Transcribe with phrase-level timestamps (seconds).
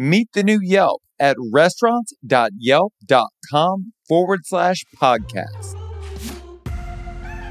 [0.00, 5.74] Meet the new Yelp at restaurants.yelp.com forward slash podcast.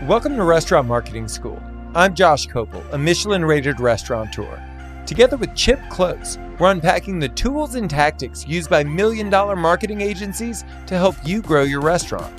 [0.07, 1.61] Welcome to Restaurant Marketing School.
[1.93, 4.63] I'm Josh Kopel, a Michelin rated restaurateur.
[5.05, 9.99] Together with Chip Klose, we're unpacking the tools and tactics used by million dollar marketing
[9.99, 12.33] agencies to help you grow your restaurant.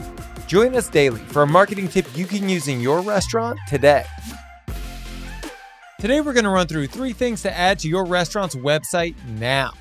[0.47, 4.07] Join us daily for a marketing tip you can use in your restaurant today.
[6.01, 9.75] Today, we're going to run through three things to add to your restaurant's website now.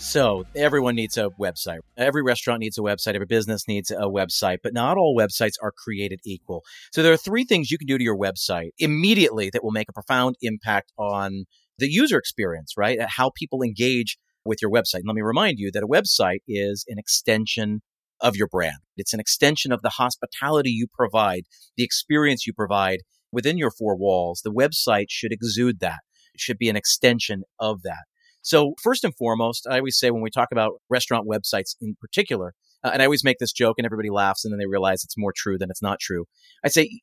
[0.00, 1.80] So everyone needs a website.
[1.96, 3.14] Every restaurant needs a website.
[3.14, 6.62] Every business needs a website, but not all websites are created equal.
[6.92, 9.88] So there are three things you can do to your website immediately that will make
[9.88, 11.46] a profound impact on
[11.78, 13.00] the user experience, right?
[13.08, 15.00] How people engage with your website.
[15.00, 17.82] And let me remind you that a website is an extension
[18.20, 18.78] of your brand.
[18.96, 21.42] It's an extension of the hospitality you provide,
[21.76, 23.00] the experience you provide
[23.32, 24.42] within your four walls.
[24.44, 25.98] The website should exude that.
[26.34, 28.04] It should be an extension of that.
[28.48, 32.54] So, first and foremost, I always say when we talk about restaurant websites in particular,
[32.82, 35.18] uh, and I always make this joke and everybody laughs and then they realize it's
[35.18, 36.24] more true than it's not true.
[36.64, 37.00] I say,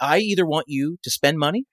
[0.00, 1.66] I either want you to spend money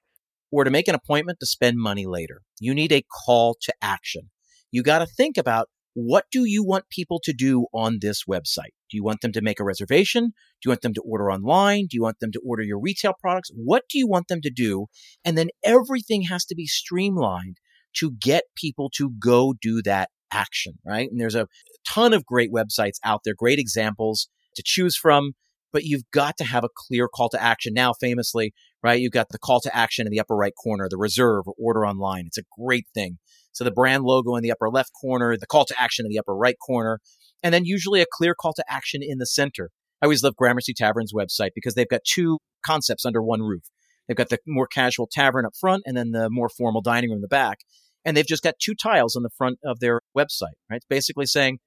[0.51, 2.41] or to make an appointment to spend money later.
[2.59, 4.29] You need a call to action.
[4.71, 8.73] You got to think about what do you want people to do on this website?
[8.91, 10.23] Do you want them to make a reservation?
[10.25, 11.85] Do you want them to order online?
[11.89, 13.51] Do you want them to order your retail products?
[13.55, 14.87] What do you want them to do?
[15.23, 17.59] And then everything has to be streamlined
[17.97, 21.09] to get people to go do that action, right?
[21.09, 21.47] And there's a
[21.87, 25.33] ton of great websites out there, great examples to choose from,
[25.71, 27.73] but you've got to have a clear call to action.
[27.73, 30.97] Now, famously, right, you've got the call to action in the upper right corner, the
[30.97, 32.25] reserve or order online.
[32.27, 33.17] It's a great thing.
[33.51, 36.19] So the brand logo in the upper left corner, the call to action in the
[36.19, 36.99] upper right corner,
[37.43, 39.69] and then usually a clear call to action in the center.
[40.01, 43.63] I always love Gramercy Tavern's website because they've got two concepts under one roof.
[44.07, 47.17] They've got the more casual tavern up front and then the more formal dining room
[47.17, 47.59] in the back.
[48.05, 50.77] And they've just got two tiles on the front of their website, right?
[50.77, 51.59] It's basically saying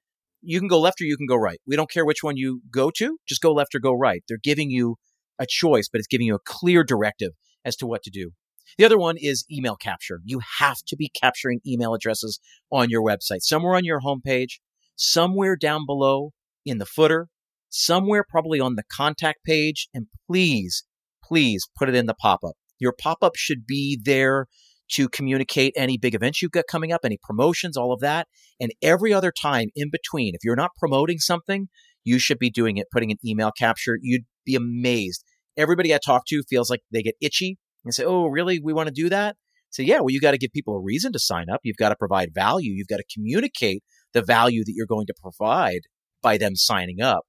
[0.43, 1.59] you can go left or you can go right.
[1.67, 4.23] We don't care which one you go to, just go left or go right.
[4.29, 4.97] They're giving you
[5.39, 7.33] a choice, but it's giving you a clear directive
[7.65, 8.31] as to what to do.
[8.79, 10.21] The other one is email capture.
[10.25, 14.59] You have to be capturing email addresses on your website, somewhere on your homepage,
[14.97, 16.33] somewhere down below
[16.65, 17.29] in the footer,
[17.69, 19.89] somewhere probably on the contact page.
[19.95, 20.85] And please,
[21.23, 22.55] please put it in the pop up.
[22.79, 24.47] Your pop up should be there
[24.93, 28.29] to communicate any big events you've got coming up, any promotions, all of that.
[28.61, 31.69] And every other time in between, if you're not promoting something,
[32.05, 33.99] you should be doing it, putting an email capture.
[34.01, 35.25] You'd be amazed.
[35.57, 38.61] Everybody I talk to feels like they get itchy and say, Oh, really?
[38.63, 39.37] We want to do that?
[39.71, 41.61] So, yeah, well, you got to give people a reason to sign up.
[41.63, 42.73] You've got to provide value.
[42.73, 43.83] You've got to communicate
[44.13, 45.81] the value that you're going to provide
[46.23, 47.25] by them signing up.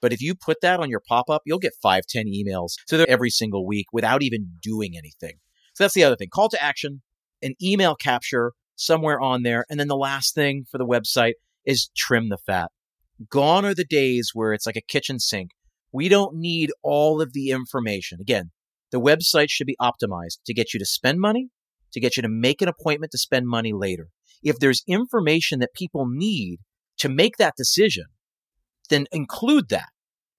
[0.00, 2.72] But if you put that on your pop up, you'll get five, ten emails.
[2.86, 5.38] So every single week without even doing anything.
[5.76, 6.30] So that's the other thing.
[6.32, 7.02] Call to action,
[7.42, 9.66] an email capture somewhere on there.
[9.68, 11.34] And then the last thing for the website
[11.66, 12.70] is trim the fat.
[13.28, 15.50] Gone are the days where it's like a kitchen sink.
[15.92, 18.20] We don't need all of the information.
[18.22, 18.52] Again,
[18.90, 21.50] the website should be optimized to get you to spend money,
[21.92, 24.08] to get you to make an appointment to spend money later.
[24.42, 26.60] If there's information that people need
[27.00, 28.06] to make that decision,
[28.88, 29.90] then include that,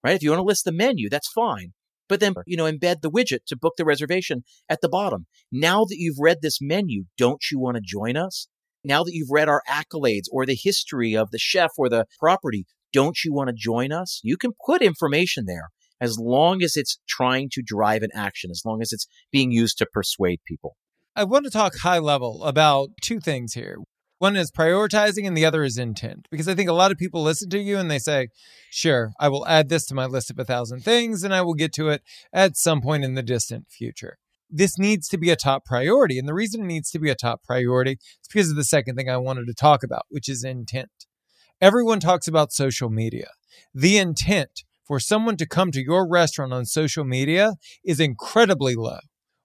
[0.02, 0.16] right?
[0.16, 1.74] If you want to list the menu, that's fine
[2.08, 5.26] but then, you know, embed the widget to book the reservation at the bottom.
[5.52, 8.48] Now that you've read this menu, don't you want to join us?
[8.84, 12.64] Now that you've read our accolades or the history of the chef or the property,
[12.92, 14.20] don't you want to join us?
[14.22, 15.68] You can put information there
[16.00, 19.78] as long as it's trying to drive an action, as long as it's being used
[19.78, 20.76] to persuade people.
[21.16, 23.78] I want to talk high level about two things here.
[24.18, 26.26] One is prioritizing and the other is intent.
[26.30, 28.28] Because I think a lot of people listen to you and they say,
[28.70, 31.54] sure, I will add this to my list of a thousand things and I will
[31.54, 34.18] get to it at some point in the distant future.
[34.50, 36.18] This needs to be a top priority.
[36.18, 38.96] And the reason it needs to be a top priority is because of the second
[38.96, 41.06] thing I wanted to talk about, which is intent.
[41.60, 43.28] Everyone talks about social media.
[43.74, 47.54] The intent for someone to come to your restaurant on social media
[47.84, 48.98] is incredibly low.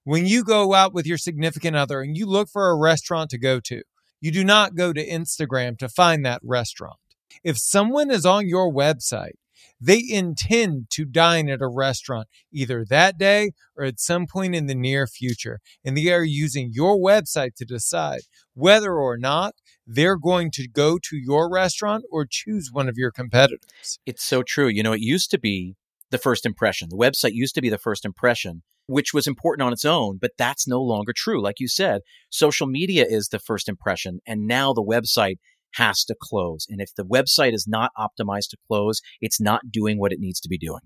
[0.04, 3.38] When you go out with your significant other and you look for a restaurant to
[3.38, 3.82] go to,
[4.24, 6.96] you do not go to Instagram to find that restaurant.
[7.42, 9.34] If someone is on your website,
[9.78, 14.64] they intend to dine at a restaurant either that day or at some point in
[14.64, 15.60] the near future.
[15.84, 18.20] And they are using your website to decide
[18.54, 19.56] whether or not
[19.86, 23.98] they're going to go to your restaurant or choose one of your competitors.
[24.06, 24.68] It's so true.
[24.68, 25.76] You know, it used to be
[26.10, 26.88] the first impression.
[26.88, 30.32] The website used to be the first impression, which was important on its own, but
[30.36, 31.42] that's no longer true.
[31.42, 35.36] Like you said, social media is the first impression, and now the website
[35.74, 36.66] has to close.
[36.68, 40.40] And if the website is not optimized to close, it's not doing what it needs
[40.40, 40.82] to be doing.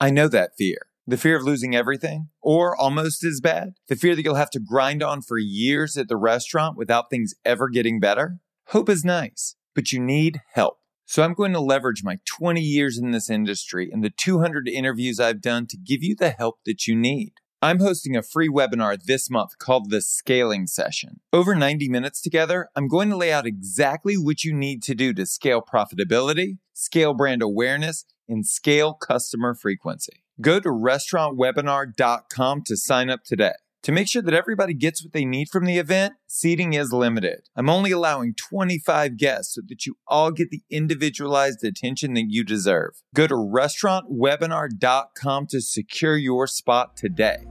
[0.00, 0.78] I know that fear.
[1.08, 4.60] The fear of losing everything, or almost as bad, the fear that you'll have to
[4.60, 8.38] grind on for years at the restaurant without things ever getting better.
[8.70, 10.78] Hope is nice, but you need help.
[11.08, 15.20] So I'm going to leverage my 20 years in this industry and the 200 interviews
[15.20, 17.34] I've done to give you the help that you need.
[17.62, 21.20] I'm hosting a free webinar this month called the Scaling Session.
[21.32, 25.14] Over 90 minutes together, I'm going to lay out exactly what you need to do
[25.14, 30.24] to scale profitability, scale brand awareness, and scale customer frequency.
[30.40, 33.54] Go to restaurantwebinar.com to sign up today.
[33.86, 37.42] To make sure that everybody gets what they need from the event, seating is limited.
[37.54, 42.42] I'm only allowing 25 guests so that you all get the individualized attention that you
[42.42, 43.00] deserve.
[43.14, 47.44] Go to restaurantwebinar.com to secure your spot today.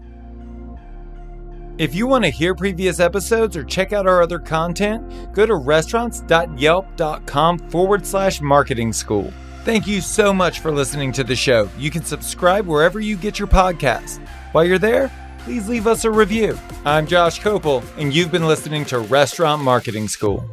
[1.77, 5.55] If you want to hear previous episodes or check out our other content, go to
[5.55, 9.31] restaurants.yelp.com forward slash marketing school.
[9.63, 11.69] Thank you so much for listening to the show.
[11.77, 14.19] You can subscribe wherever you get your podcast.
[14.51, 15.09] While you're there,
[15.45, 16.57] please leave us a review.
[16.85, 20.43] I'm Josh Kopel, and you've been listening to Restaurant Marketing School.